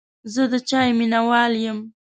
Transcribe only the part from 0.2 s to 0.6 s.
زه د